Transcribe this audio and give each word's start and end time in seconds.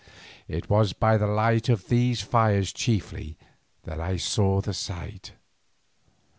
It 0.47 0.67
was 0.67 0.93
by 0.93 1.17
the 1.17 1.27
light 1.27 1.69
of 1.69 1.87
these 1.87 2.23
fires 2.23 2.73
chiefly 2.73 3.37
that 3.83 3.99
I 3.99 4.17
saw 4.17 4.59
the 4.59 4.73
sight. 4.73 5.33